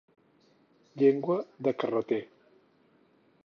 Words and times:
Llengua 1.01 1.37
de 1.67 1.75
carreter. 1.83 2.21